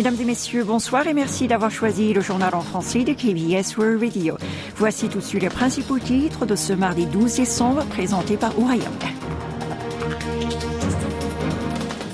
[0.00, 4.02] Mesdames et messieurs, bonsoir et merci d'avoir choisi le journal en français de KBS World
[4.02, 4.38] Radio.
[4.74, 8.82] Voici tout de suite les principaux titres de ce mardi 12 décembre présentés par Ourayang.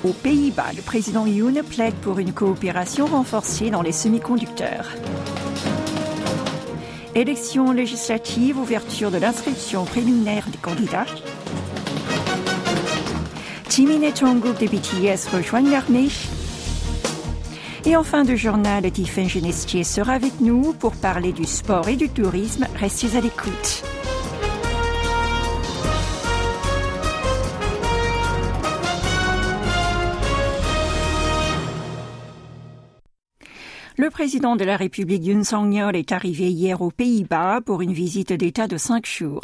[0.03, 4.89] Aux Pays-Bas, le président Yoon plaide pour une coopération renforcée dans les semi-conducteurs.
[7.15, 11.07] Élections législatives, ouverture de l'inscription préliminaire des candidats.
[13.71, 16.09] Jimin et Jungkook de BTS rejoignent l'armée.
[17.87, 21.95] Et en fin de journal, Tiffany Genestier sera avec nous pour parler du sport et
[21.95, 22.67] du tourisme.
[22.75, 23.85] Restez à l'écoute.
[33.99, 38.31] Le président de la République Yoon Song-yeol est arrivé hier aux Pays-Bas pour une visite
[38.31, 39.41] d'État de cinq jours.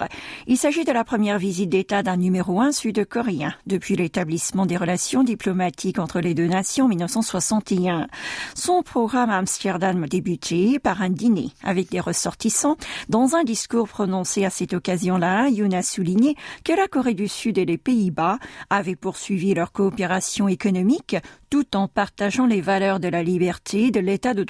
[0.47, 5.25] Il s'agit de la première visite d'État d'un numéro un sud-coréen depuis l'établissement des relations
[5.25, 8.09] diplomatiques entre les deux nations en 1961.
[8.55, 12.77] Son programme à Amsterdam débuté par un dîner avec des ressortissants.
[13.09, 17.56] Dans un discours prononcé à cette occasion-là, Yoon a souligné que la Corée du Sud
[17.56, 21.16] et les Pays-Bas avaient poursuivi leur coopération économique
[21.48, 24.42] tout en partageant les valeurs de la liberté, de l'état de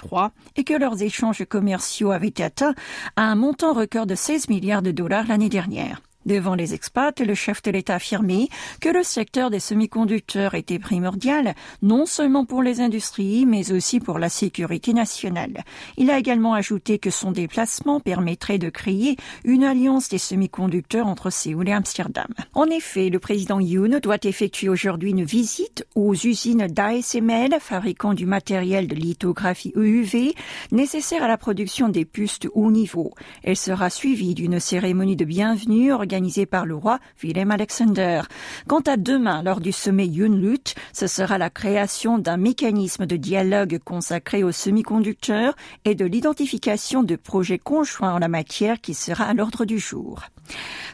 [0.56, 2.74] et que leurs échanges commerciaux avaient atteint
[3.16, 6.00] un montant record de 16 milliards de dollars l'année dernière.
[6.26, 8.48] Devant les expats, le chef de l'État a affirmé
[8.80, 14.18] que le secteur des semi-conducteurs était primordial, non seulement pour les industries, mais aussi pour
[14.18, 15.64] la sécurité nationale.
[15.96, 21.30] Il a également ajouté que son déplacement permettrait de créer une alliance des semi-conducteurs entre
[21.30, 22.28] Séoul et Amsterdam.
[22.54, 28.26] En effet, le président Yoon doit effectuer aujourd'hui une visite aux usines d'ASML, fabricant du
[28.26, 30.34] matériel de lithographie EUV
[30.70, 33.12] nécessaire à la production des puces de haut niveau.
[33.42, 38.20] Elle sera suivie d'une cérémonie de bienvenue organisé par le roi Willem Alexander.
[38.68, 43.78] Quant à demain, lors du sommet Yunlut, ce sera la création d'un mécanisme de dialogue
[43.82, 49.32] consacré aux semi-conducteurs et de l'identification de projets conjoints en la matière qui sera à
[49.32, 50.24] l'ordre du jour.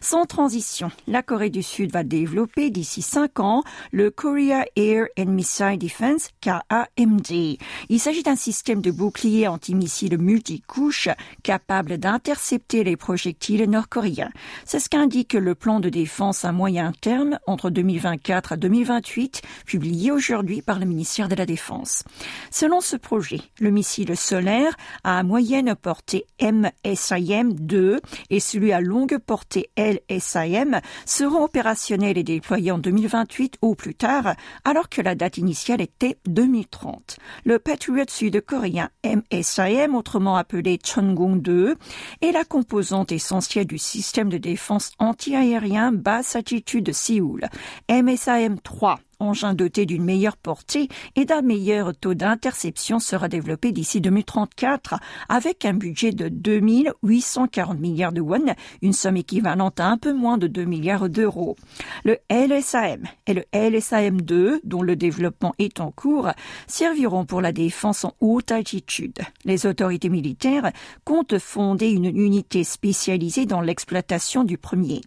[0.00, 5.26] Sans transition, la Corée du Sud va développer d'ici cinq ans le Korea Air and
[5.26, 7.58] Missile Defense KAMD.
[7.88, 11.08] Il s'agit d'un système de bouclier antimissile multicouche
[11.42, 14.30] capable d'intercepter les projectiles nord-coréens.
[14.64, 20.12] C'est ce qu'indique le plan de défense à moyen terme entre 2024 à 2028, publié
[20.12, 22.04] aujourd'hui par le ministère de la Défense.
[22.50, 29.70] Selon ce projet, le missile solaire à moyenne portée MSIM-2 et celui à longue portée
[29.78, 34.34] LSIM seront opérationnels et déployés en 2028 ou plus tard,
[34.66, 37.16] alors que la date initiale était 2030.
[37.46, 41.76] Le Patriot sud-coréen MSIM, autrement appelé Chunggung 2,
[42.20, 47.48] est la composante essentielle du système de défense anti-aérien basse altitude de Séoul.
[47.90, 54.00] MSIM 3 engin doté d'une meilleure portée et d'un meilleur taux d'interception sera développé d'ici
[54.00, 54.94] 2034
[55.28, 60.38] avec un budget de 2840 milliards de won, une somme équivalente à un peu moins
[60.38, 61.56] de 2 milliards d'euros.
[62.04, 66.30] Le LSAM et le LSAM-2, dont le développement est en cours,
[66.66, 69.18] serviront pour la défense en haute altitude.
[69.44, 70.70] Les autorités militaires
[71.04, 75.00] comptent fonder une unité spécialisée dans l'exploitation du premier.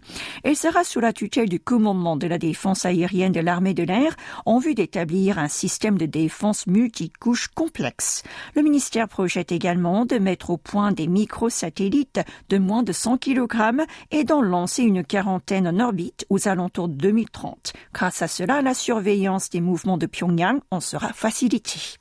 [0.43, 4.00] Elle sera sous la tutelle du commandement de la défense aérienne de l'armée de l'air
[4.45, 8.23] en vue d'établir un système de défense multicouche complexe.
[8.55, 13.47] Le ministère projette également de mettre au point des microsatellites de moins de 100 kg
[14.11, 17.73] et d'en lancer une quarantaine en orbite aux alentours de 2030.
[17.93, 21.97] Grâce à cela, la surveillance des mouvements de Pyongyang en sera facilitée.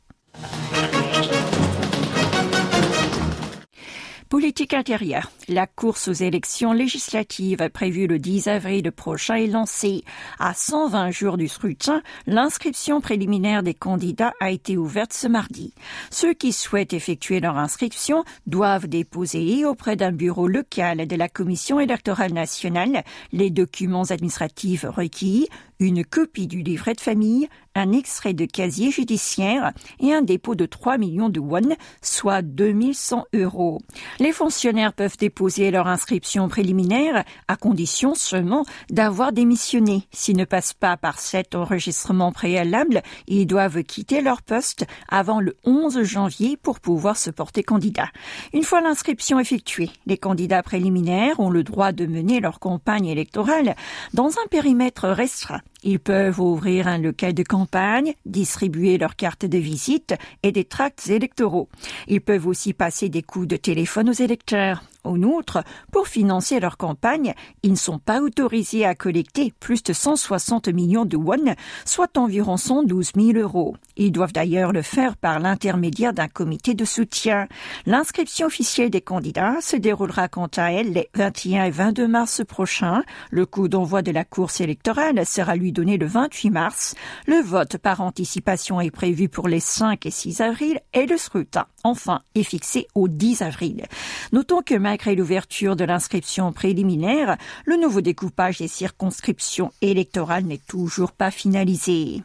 [4.31, 5.29] Politique intérieure.
[5.49, 10.05] La course aux élections législatives prévue le 10 avril prochain est lancée.
[10.39, 15.75] À 120 jours du scrutin, l'inscription préliminaire des candidats a été ouverte ce mardi.
[16.13, 21.81] Ceux qui souhaitent effectuer leur inscription doivent déposer auprès d'un bureau local de la Commission
[21.81, 23.03] électorale nationale
[23.33, 25.49] les documents administratifs requis,
[25.81, 27.49] une copie du livret de famille,
[27.81, 33.25] un extrait de casier judiciaire et un dépôt de 3 millions de won, soit 2100
[33.35, 33.81] euros.
[34.19, 40.07] Les fonctionnaires peuvent déposer leur inscription préliminaire à condition seulement d'avoir démissionné.
[40.13, 45.57] S'ils ne passent pas par cet enregistrement préalable, ils doivent quitter leur poste avant le
[45.65, 48.11] 11 janvier pour pouvoir se porter candidat.
[48.53, 53.75] Une fois l'inscription effectuée, les candidats préliminaires ont le droit de mener leur campagne électorale
[54.13, 59.59] dans un périmètre restreint ils peuvent ouvrir un local de campagne, distribuer leurs cartes de
[59.59, 61.69] visite et des tracts électoraux.
[62.09, 64.83] Ils peuvent aussi passer des coups de téléphone aux électeurs.
[65.05, 69.93] En outre, pour financer leur campagne, ils ne sont pas autorisés à collecter plus de
[69.93, 71.55] 160 millions de won,
[71.85, 73.77] soit environ 112 000 euros.
[73.97, 77.49] Ils doivent d'ailleurs le faire par l'intermédiaire d'un comité de soutien.
[77.87, 83.03] L'inscription officielle des candidats se déroulera quant à elle les 21 et 22 mars prochains.
[83.31, 86.95] Le coup d'envoi de la course électorale sera lui donné le 28 mars.
[87.27, 91.67] Le vote par anticipation est prévu pour les 5 et 6 avril et le scrutin,
[91.85, 93.87] enfin, est fixé au 10 avril.
[94.33, 101.13] Notons que malgré l'ouverture de l'inscription préliminaire, le nouveau découpage des circonscriptions électorales n'est toujours
[101.13, 102.25] pas finalisé.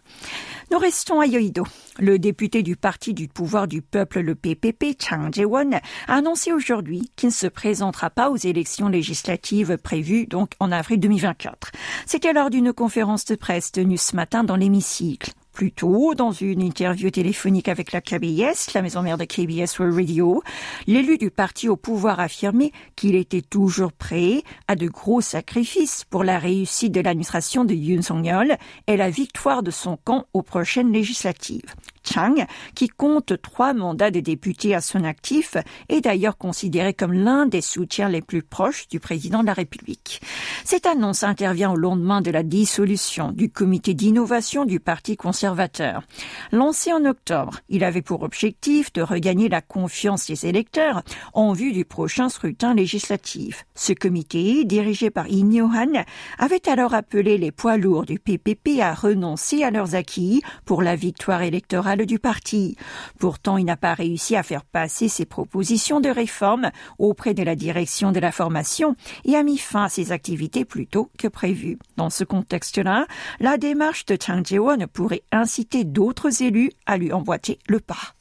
[0.72, 1.64] Nous restons à Yoido.
[2.00, 5.76] Le député du Parti du pouvoir du peuple, le PPP, Chang Jae-won,
[6.08, 11.00] a annoncé aujourd'hui qu'il ne se présentera pas aux élections législatives prévues donc en avril
[11.00, 11.72] 2024.
[12.08, 15.34] C'était lors d'une conférence de presse tenue ce matin dans l'hémicycle.
[15.56, 19.96] Plus tôt, dans une interview téléphonique avec la KBS, la maison mère de KBS World
[19.96, 20.44] Radio,
[20.86, 26.26] l'élu du parti au pouvoir affirmait qu'il était toujours prêt à de gros sacrifices pour
[26.26, 28.58] la réussite de l'administration de Yoon Song-yeol
[28.88, 31.74] et la victoire de son camp aux prochaines législatives.
[32.06, 35.58] Chang, qui compte trois mandats de député à son actif,
[35.90, 40.22] est d'ailleurs considéré comme l'un des soutiens les plus proches du président de la République.
[40.64, 46.04] Cette annonce intervient au lendemain de la dissolution du comité d'innovation du Parti conservateur.
[46.52, 51.02] Lancé en octobre, il avait pour objectif de regagner la confiance des électeurs
[51.34, 53.66] en vue du prochain scrutin législatif.
[53.76, 56.04] Ce comité, dirigé par Im Yo-han,
[56.38, 60.96] avait alors appelé les poids lourds du PPP à renoncer à leurs acquis pour la
[60.96, 62.76] victoire électorale du parti.
[63.20, 67.56] Pourtant, il n'a pas réussi à faire passer ses propositions de réforme auprès de la
[67.56, 71.78] direction de la formation et a mis fin à ses activités plus tôt que prévu.
[71.98, 73.06] Dans ce contexte-là,
[73.40, 78.16] la démarche de Chang Jae-won pourrait inciter d'autres élus à lui emboîter le pas.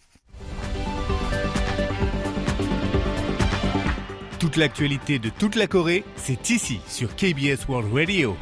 [4.39, 8.37] Toute l'actualité de toute la Corée, c'est ici sur KBS World Radio.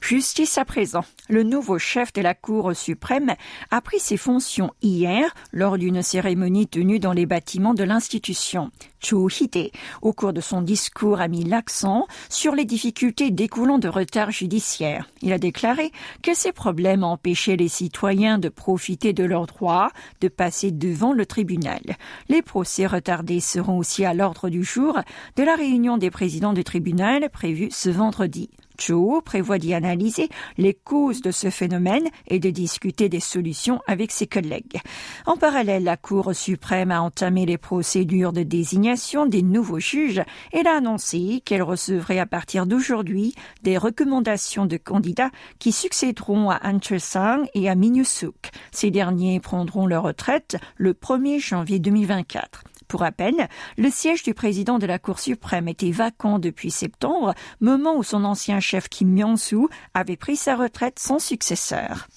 [0.00, 1.04] Justice à présent.
[1.28, 3.34] Le nouveau chef de la Cour suprême
[3.70, 8.70] a pris ses fonctions hier lors d'une cérémonie tenue dans les bâtiments de l'institution.
[9.00, 13.88] Cho Hide, au cours de son discours, a mis l'accent sur les difficultés découlant de
[13.88, 15.08] retards judiciaires.
[15.20, 15.92] Il a déclaré
[16.22, 19.90] que ces problèmes empêchaient les citoyens de profiter de leurs droits
[20.20, 21.80] de passer devant le tribunal.
[22.28, 24.98] Les procès retardés seront aussi à l'ordre du jour
[25.36, 28.48] de la réunion des présidents du tribunal prévue ce vendredi.
[28.78, 34.12] Cho prévoit d'y analyser les causes de ce phénomène et de discuter des solutions avec
[34.12, 34.80] ses collègues.
[35.26, 40.22] En parallèle, la Cour suprême a entamé les procédures de désignation des nouveaux juges.
[40.52, 46.60] Elle a annoncé qu'elle recevrait à partir d'aujourd'hui des recommandations de candidats qui succéderont à
[46.64, 48.50] Han Sang et à Min Suk.
[48.72, 52.64] Ces derniers prendront leur retraite le 1er janvier 2024.
[52.88, 57.94] Pour rappel, le siège du président de la Cour suprême était vacant depuis septembre, moment
[57.96, 62.08] où son ancien chef Kim Myung-soo avait pris sa retraite sans successeur.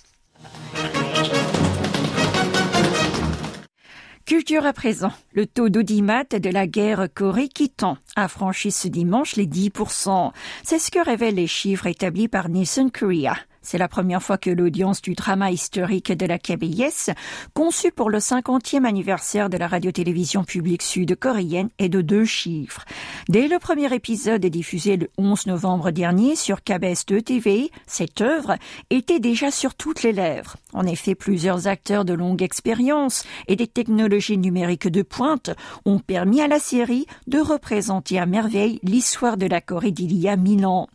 [4.26, 5.12] Culture à présent.
[5.34, 10.32] Le taux d'audimat de la guerre Corée qui tend a franchi ce dimanche les 10%.
[10.64, 13.36] C'est ce que révèlent les chiffres établis par Nielsen Korea.
[13.63, 17.12] C'est la première fois que l'audience du drama historique de la KBS,
[17.54, 22.86] conçu pour le 50e anniversaire de la radio-télévision publique sud-coréenne, est de deux chiffres.
[23.30, 28.56] Dès le premier épisode diffusé le 11 novembre dernier sur KBS 2 TV, cette œuvre
[28.89, 30.58] était déjà sur toutes les lèvres.
[30.74, 35.51] En effet, plusieurs acteurs de longue expérience et des technologies numériques de pointe
[35.86, 40.27] ont permis à la série de représenter à merveille l'histoire de la Corée d'il y
[40.27, 40.88] a mille ans.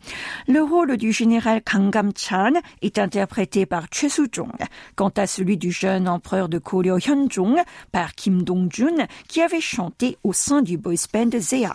[0.49, 1.97] Le rôle du général Kang
[2.83, 4.53] Est interprété par Choi Soo-jung.
[4.95, 10.19] Quant à celui du jeune empereur de Koryo Hyun-jung par Kim Dong-jun qui avait chanté
[10.25, 11.75] au sein du boys band Zea.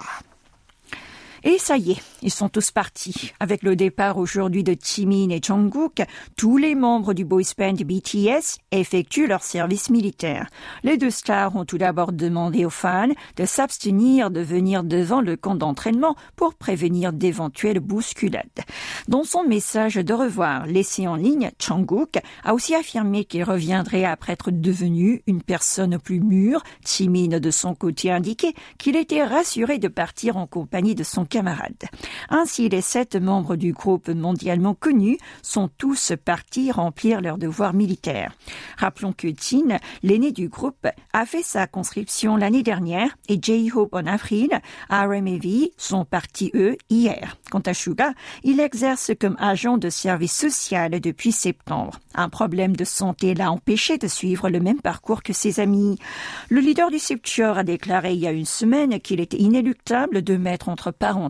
[1.44, 3.34] Et ça y est, ils sont tous partis.
[3.40, 6.04] Avec le départ aujourd'hui de Jimin et Jungkook,
[6.38, 10.48] tous les membres du boys band BTS effectuent leur service militaire.
[10.84, 13.08] Les deux stars ont tout d'abord demandé aux fans
[13.38, 18.46] de s'abstenir de venir devant le camp d'entraînement pour prévenir d'éventuelles bousculades.
[19.08, 24.34] Dans son message de revoir laissé en ligne, Jungkook a aussi affirmé qu'il reviendrait après
[24.34, 26.62] être devenu une personne plus mûre.
[26.86, 31.86] Jimin de son côté indiqué qu'il était rassuré de partir en compagnie de son camarades.
[32.30, 38.34] Ainsi, les sept membres du groupe mondialement connu sont tous partis remplir leurs devoirs militaires.
[38.78, 44.06] Rappelons que Tin, l'aîné du groupe, a fait sa conscription l'année dernière et J-Hope en
[44.06, 44.50] avril.
[44.90, 47.38] RM et V sont partis, eux, hier.
[47.50, 48.12] Quant à Suga,
[48.44, 52.00] il exerce comme agent de service social depuis septembre.
[52.14, 55.98] Un problème de santé l'a empêché de suivre le même parcours que ses amis.
[56.50, 60.36] Le leader du Septure a déclaré il y a une semaine qu'il était inéluctable de
[60.36, 61.21] mettre entre parenthèses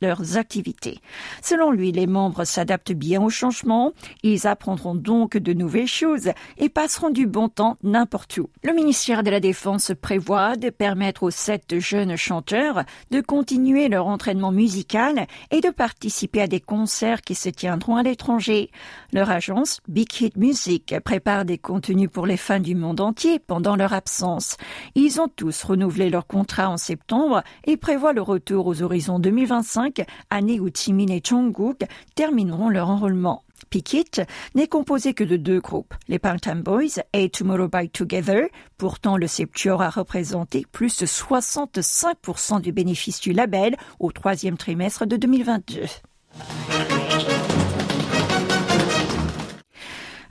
[0.00, 0.98] leurs activités.
[1.42, 6.68] Selon lui, les membres s'adaptent bien au changement, ils apprendront donc de nouvelles choses et
[6.68, 8.48] passeront du bon temps n'importe où.
[8.62, 14.06] Le ministère de la Défense prévoit de permettre aux sept jeunes chanteurs de continuer leur
[14.06, 18.70] entraînement musical et de participer à des concerts qui se tiendront à l'étranger.
[19.12, 23.76] Leur agence, Big Hit Music, prépare des contenus pour les fans du monde entier pendant
[23.76, 24.56] leur absence.
[24.94, 30.06] Ils ont tous renouvelé leur contrat en septembre et prévoient le retour aux horizons 2025,
[30.30, 33.44] année où Jimin et Jungkook termineront leur enrôlement.
[33.68, 34.22] Pickett
[34.54, 38.48] n'est composé que de deux groupes, les Time Boys et Tomorrow by Together.
[38.78, 45.04] Pourtant, le Septure a représenté plus de 65% du bénéfice du label au troisième trimestre
[45.04, 45.82] de 2022.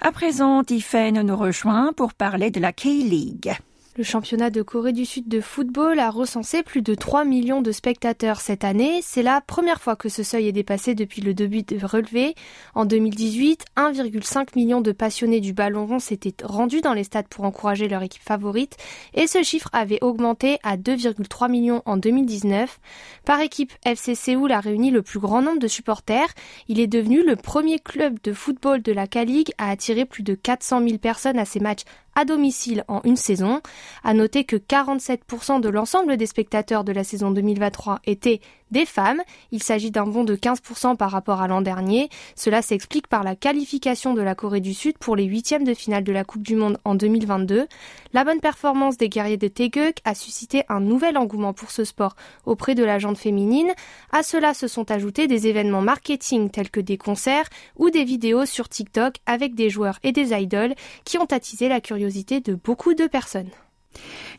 [0.01, 3.53] À présent, Tiffen nous rejoint pour parler de la K-League.
[3.97, 7.71] Le championnat de Corée du Sud de football a recensé plus de 3 millions de
[7.71, 8.99] spectateurs cette année.
[9.01, 12.35] C'est la première fois que ce seuil est dépassé depuis le début de relevé.
[12.73, 17.45] En 2018, 1,5 million de passionnés du ballon rond s'étaient rendus dans les stades pour
[17.45, 18.75] encourager leur équipe favorite
[19.13, 22.81] et ce chiffre avait augmenté à 2,3 millions en 2019.
[23.23, 26.33] Par équipe, FC Séoul a réuni le plus grand nombre de supporters.
[26.67, 30.35] Il est devenu le premier club de football de la K-League à attirer plus de
[30.35, 31.83] 400 000 personnes à ses matchs
[32.15, 33.61] à domicile en une saison.
[34.03, 38.39] À noter que 47% de l'ensemble des spectateurs de la saison 2023 étaient
[38.71, 39.21] des femmes.
[39.51, 42.09] Il s'agit d'un bond de 15% par rapport à l'an dernier.
[42.35, 46.03] Cela s'explique par la qualification de la Corée du Sud pour les huitièmes de finale
[46.03, 47.67] de la Coupe du Monde en 2022.
[48.13, 52.15] La bonne performance des guerriers de Taegeuk a suscité un nouvel engouement pour ce sport
[52.45, 53.71] auprès de la jante féminine.
[54.11, 58.45] À cela se sont ajoutés des événements marketing tels que des concerts ou des vidéos
[58.45, 62.04] sur TikTok avec des joueurs et des idoles qui ont attisé la curiosité
[62.41, 63.49] de beaucoup de personnes.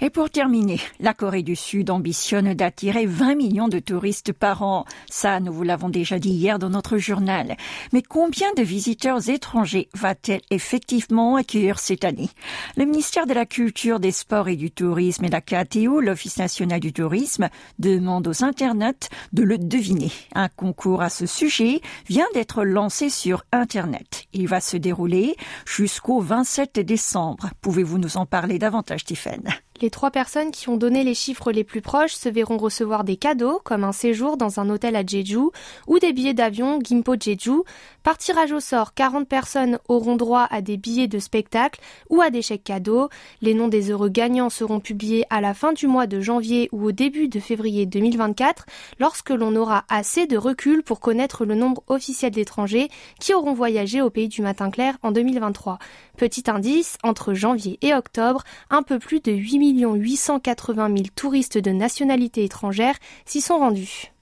[0.00, 4.84] Et pour terminer, la Corée du Sud ambitionne d'attirer 20 millions de touristes par an.
[5.08, 7.56] Ça, nous vous l'avons déjà dit hier dans notre journal.
[7.92, 12.28] Mais combien de visiteurs étrangers va-t-elle effectivement accueillir cette année?
[12.76, 16.80] Le ministère de la Culture, des Sports et du Tourisme et la KTO, l'Office national
[16.80, 17.48] du tourisme,
[17.78, 20.12] demande aux internautes de le deviner.
[20.34, 24.24] Un concours à ce sujet vient d'être lancé sur Internet.
[24.32, 27.50] Il va se dérouler jusqu'au 27 décembre.
[27.62, 29.45] Pouvez-vous nous en parler davantage, Tiffen
[29.82, 33.16] les trois personnes qui ont donné les chiffres les plus proches se verront recevoir des
[33.16, 35.50] cadeaux, comme un séjour dans un hôtel à Jeju
[35.86, 37.62] ou des billets d'avion Gimpo Jeju.
[38.02, 42.30] Par tirage au sort, 40 personnes auront droit à des billets de spectacle ou à
[42.30, 43.08] des chèques cadeaux.
[43.42, 46.86] Les noms des heureux gagnants seront publiés à la fin du mois de janvier ou
[46.86, 48.66] au début de février 2024,
[49.00, 52.88] lorsque l'on aura assez de recul pour connaître le nombre officiel d'étrangers
[53.20, 55.78] qui auront voyagé au pays du matin clair en 2023.
[56.16, 61.70] Petit indice, entre janvier et octobre, un peu plus de 8 880 000 touristes de
[61.70, 64.12] nationalité étrangère s'y sont rendus.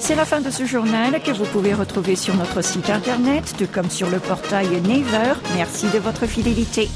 [0.00, 3.66] C'est la fin de ce journal que vous pouvez retrouver sur notre site internet, tout
[3.66, 5.32] comme sur le portail Naver.
[5.56, 6.90] Merci de votre fidélité.